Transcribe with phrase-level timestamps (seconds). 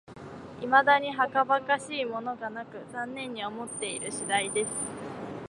[0.59, 4.69] いまだにはかばかしいものがなく、残念に思っている次第です